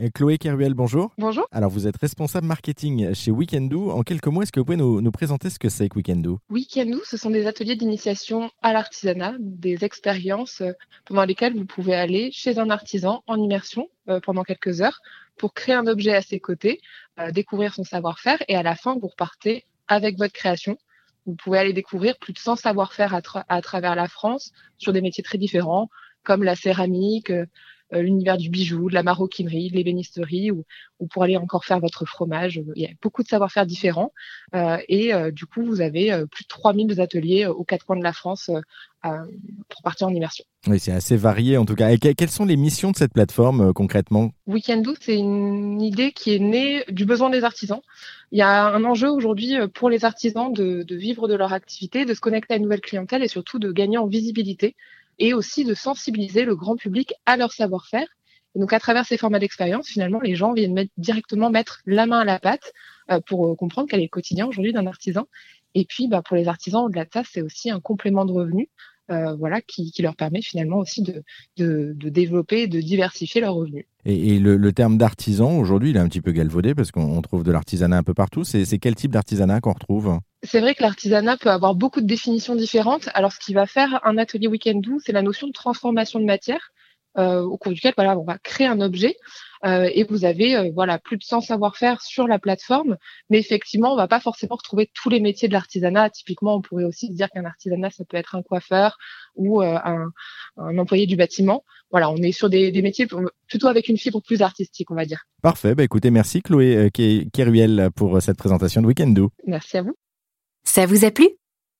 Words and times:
Euh, 0.00 0.08
Chloé 0.14 0.38
Keruel, 0.38 0.74
bonjour. 0.74 1.12
Bonjour. 1.18 1.46
Alors, 1.50 1.70
vous 1.70 1.88
êtes 1.88 1.96
responsable 1.96 2.46
marketing 2.46 3.14
chez 3.14 3.30
Weekendoo. 3.30 3.90
En 3.90 4.02
quelques 4.02 4.28
mots, 4.28 4.42
est-ce 4.42 4.52
que 4.52 4.60
vous 4.60 4.66
pouvez 4.66 4.76
nous, 4.76 5.00
nous 5.00 5.10
présenter 5.10 5.50
ce 5.50 5.58
que 5.58 5.68
c'est 5.68 5.88
que 5.88 5.96
Weekendoo? 5.96 6.38
Weekendoo, 6.50 7.00
ce 7.04 7.16
sont 7.16 7.30
des 7.30 7.46
ateliers 7.46 7.74
d'initiation 7.74 8.50
à 8.62 8.72
l'artisanat, 8.72 9.34
des 9.40 9.84
expériences 9.84 10.60
euh, 10.60 10.72
pendant 11.04 11.24
lesquelles 11.24 11.56
vous 11.56 11.64
pouvez 11.64 11.94
aller 11.94 12.30
chez 12.32 12.58
un 12.58 12.70
artisan 12.70 13.24
en 13.26 13.38
immersion 13.38 13.88
euh, 14.08 14.20
pendant 14.20 14.44
quelques 14.44 14.82
heures 14.82 15.00
pour 15.36 15.52
créer 15.52 15.74
un 15.74 15.86
objet 15.86 16.14
à 16.14 16.20
ses 16.20 16.40
côtés, 16.40 16.80
découvrir 17.32 17.72
son 17.72 17.84
savoir-faire 17.84 18.42
et 18.48 18.56
à 18.56 18.64
la 18.64 18.74
fin, 18.74 18.98
vous 19.00 19.06
repartez 19.06 19.66
avec 19.86 20.18
votre 20.18 20.32
création. 20.32 20.78
Vous 21.26 21.36
pouvez 21.36 21.58
aller 21.58 21.72
découvrir 21.72 22.18
plus 22.18 22.32
de 22.32 22.38
100 22.38 22.56
savoir-faire 22.56 23.14
à, 23.14 23.20
à 23.48 23.62
travers 23.62 23.94
la 23.94 24.08
France 24.08 24.50
sur 24.78 24.92
des 24.92 25.00
métiers 25.00 25.22
très 25.22 25.38
différents 25.38 25.90
comme 26.28 26.44
la 26.44 26.56
céramique, 26.56 27.30
euh, 27.30 27.46
l'univers 27.92 28.36
du 28.36 28.50
bijou, 28.50 28.88
de 28.88 28.94
la 28.94 29.02
maroquinerie, 29.02 29.70
de 29.70 29.76
l'ébénisterie, 29.76 30.50
ou, 30.50 30.64
ou, 31.00 31.06
pour 31.06 31.22
aller 31.22 31.36
encore 31.36 31.64
faire 31.64 31.80
votre 31.80 32.04
fromage. 32.04 32.60
Il 32.76 32.82
y 32.82 32.86
a 32.86 32.90
beaucoup 33.02 33.22
de 33.22 33.28
savoir-faire 33.28 33.66
différents. 33.66 34.12
Euh, 34.54 34.78
et 34.88 35.14
euh, 35.14 35.30
du 35.30 35.46
coup, 35.46 35.64
vous 35.64 35.80
avez 35.80 36.10
plus 36.30 36.44
de 36.44 36.48
3000 36.48 37.00
ateliers 37.00 37.46
aux 37.46 37.64
quatre 37.64 37.84
coins 37.86 37.96
de 37.96 38.02
la 38.02 38.12
France 38.12 38.50
pour 39.02 39.82
partir 39.82 40.08
en 40.08 40.14
immersion. 40.14 40.44
Oui, 40.66 40.80
c'est 40.80 40.92
assez 40.92 41.16
varié 41.16 41.56
en 41.56 41.64
tout 41.64 41.76
cas. 41.76 41.90
Et 41.90 41.98
quelles 41.98 42.30
sont 42.30 42.44
les 42.44 42.56
missions 42.56 42.90
de 42.90 42.96
cette 42.96 43.12
plateforme 43.12 43.72
concrètement? 43.72 44.32
Weekendoo, 44.46 44.94
c'est 45.00 45.16
une 45.16 45.80
idée 45.80 46.10
qui 46.10 46.34
est 46.34 46.40
née 46.40 46.84
du 46.88 47.04
besoin 47.04 47.30
des 47.30 47.44
artisans. 47.44 47.80
Il 48.32 48.38
y 48.38 48.42
a 48.42 48.66
un 48.66 48.84
enjeu 48.84 49.08
aujourd'hui 49.08 49.54
pour 49.72 49.88
les 49.88 50.04
artisans 50.04 50.52
de, 50.52 50.82
de, 50.82 50.96
vivre 50.96 51.28
de 51.28 51.34
leur 51.34 51.52
activité, 51.52 52.04
de 52.04 52.12
se 52.12 52.20
connecter 52.20 52.54
à 52.54 52.56
une 52.56 52.64
nouvelle 52.64 52.80
clientèle 52.80 53.22
et 53.22 53.28
surtout 53.28 53.58
de 53.58 53.70
gagner 53.70 53.98
en 53.98 54.06
visibilité 54.06 54.74
et 55.18 55.34
aussi 55.34 55.64
de 55.64 55.74
sensibiliser 55.74 56.44
le 56.44 56.56
grand 56.56 56.76
public 56.76 57.14
à 57.26 57.36
leur 57.36 57.52
savoir-faire. 57.52 58.06
Donc, 58.54 58.72
à 58.72 58.80
travers 58.80 59.06
ces 59.06 59.16
formats 59.16 59.38
d'expérience, 59.38 59.88
finalement, 59.88 60.20
les 60.20 60.34
gens 60.34 60.52
viennent 60.52 60.88
directement 60.96 61.50
mettre 61.50 61.80
la 61.86 62.06
main 62.06 62.20
à 62.20 62.24
la 62.24 62.38
pâte 62.38 62.72
euh, 63.10 63.20
pour 63.20 63.46
euh, 63.46 63.54
comprendre 63.54 63.88
quel 63.88 64.00
est 64.00 64.04
le 64.04 64.08
quotidien 64.08 64.46
aujourd'hui 64.46 64.72
d'un 64.72 64.86
artisan. 64.86 65.26
Et 65.74 65.84
puis, 65.84 66.08
bah, 66.08 66.22
pour 66.22 66.36
les 66.36 66.48
artisans, 66.48 66.84
au-delà 66.84 67.04
de 67.04 67.10
ça, 67.12 67.22
c'est 67.30 67.42
aussi 67.42 67.70
un 67.70 67.80
complément 67.80 68.24
de 68.24 68.32
revenus 68.32 68.68
euh, 69.10 69.34
voilà, 69.36 69.62
qui, 69.62 69.92
leur 70.00 70.16
permet 70.16 70.42
finalement 70.42 70.76
aussi 70.76 71.02
de, 71.02 71.22
de, 71.56 71.94
de 71.96 72.08
développer, 72.10 72.66
de 72.66 72.80
diversifier 72.80 73.40
leurs 73.40 73.54
revenus. 73.54 73.86
Et, 74.04 74.38
le, 74.38 74.72
terme 74.72 74.98
d'artisan, 74.98 75.58
aujourd'hui, 75.58 75.90
il 75.90 75.96
est 75.96 76.00
un 76.00 76.08
petit 76.08 76.20
peu 76.20 76.32
galvaudé 76.32 76.74
parce 76.74 76.90
qu'on 76.90 77.20
trouve 77.22 77.42
de 77.42 77.50
l'artisanat 77.50 77.96
un 77.96 78.02
peu 78.02 78.14
partout. 78.14 78.44
C'est 78.44 78.78
quel 78.78 78.94
type 78.94 79.10
d'artisanat 79.10 79.60
qu'on 79.60 79.72
retrouve? 79.72 80.18
C'est 80.42 80.60
vrai 80.60 80.74
que 80.74 80.82
l'artisanat 80.82 81.36
peut 81.36 81.50
avoir 81.50 81.74
beaucoup 81.74 82.00
de 82.00 82.06
définitions 82.06 82.54
différentes. 82.54 83.08
Alors, 83.14 83.32
ce 83.32 83.38
qui 83.38 83.54
va 83.54 83.66
faire 83.66 84.00
un 84.04 84.18
atelier 84.18 84.46
week-end 84.46 84.78
doux, 84.78 85.00
c'est 85.04 85.12
la 85.12 85.22
notion 85.22 85.46
de 85.48 85.52
transformation 85.52 86.20
de 86.20 86.24
matière, 86.24 86.70
euh, 87.16 87.42
au 87.42 87.56
cours 87.56 87.72
duquel 87.72 87.94
voilà, 87.96 88.16
on 88.18 88.24
va 88.24 88.38
créer 88.38 88.66
un 88.66 88.80
objet. 88.80 89.16
Euh, 89.64 89.90
et 89.92 90.04
vous 90.04 90.24
avez 90.24 90.56
euh, 90.56 90.70
voilà 90.72 90.98
plus 90.98 91.16
de 91.16 91.24
100 91.24 91.40
savoir-faire 91.40 92.00
sur 92.00 92.28
la 92.28 92.38
plateforme, 92.38 92.96
mais 93.28 93.38
effectivement, 93.38 93.92
on 93.92 93.96
va 93.96 94.06
pas 94.06 94.20
forcément 94.20 94.54
retrouver 94.54 94.90
tous 94.94 95.08
les 95.08 95.20
métiers 95.20 95.48
de 95.48 95.52
l'artisanat. 95.52 96.10
Typiquement, 96.10 96.56
on 96.56 96.60
pourrait 96.60 96.84
aussi 96.84 97.10
dire 97.10 97.28
qu'un 97.30 97.44
artisanat, 97.44 97.90
ça 97.90 98.04
peut 98.04 98.16
être 98.16 98.36
un 98.36 98.42
coiffeur 98.42 98.98
ou 99.34 99.62
euh, 99.62 99.76
un, 99.84 100.10
un, 100.58 100.78
employé 100.78 101.06
du 101.06 101.16
bâtiment. 101.16 101.64
Voilà, 101.90 102.10
on 102.10 102.16
est 102.18 102.32
sur 102.32 102.50
des, 102.50 102.70
des, 102.70 102.82
métiers 102.82 103.08
plutôt 103.48 103.66
avec 103.66 103.88
une 103.88 103.96
fibre 103.96 104.22
plus 104.22 104.42
artistique, 104.42 104.90
on 104.90 104.94
va 104.94 105.06
dire. 105.06 105.24
Parfait. 105.42 105.74
Bah, 105.74 105.82
écoutez, 105.82 106.10
merci 106.10 106.42
Chloé 106.42 106.90
Keruel 107.32 107.90
pour 107.96 108.20
cette 108.22 108.36
présentation 108.36 108.82
de 108.82 108.86
Weekend 108.86 109.18
Merci 109.46 109.78
à 109.78 109.82
vous. 109.82 109.96
Ça 110.70 110.84
vous 110.84 111.06
a 111.06 111.10
plu? 111.10 111.30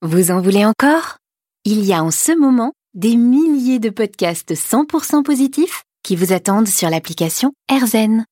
Vous 0.00 0.30
en 0.30 0.40
voulez 0.40 0.64
encore? 0.64 1.18
Il 1.64 1.84
y 1.84 1.92
a 1.92 2.04
en 2.04 2.12
ce 2.12 2.30
moment 2.30 2.72
des 2.94 3.16
milliers 3.16 3.80
de 3.80 3.90
podcasts 3.90 4.54
100% 4.54 5.24
positifs 5.24 5.82
qui 6.04 6.14
vous 6.14 6.32
attendent 6.32 6.68
sur 6.68 6.88
l'application 6.88 7.52
AirZen. 7.68 8.24